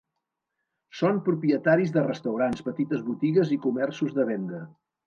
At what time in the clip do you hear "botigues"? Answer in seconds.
3.13-3.57